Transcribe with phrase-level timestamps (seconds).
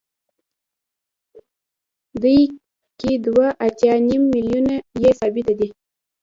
[2.21, 2.37] دې
[2.99, 5.67] کې دوه اتیا نیم میلیونه یې ثابته ده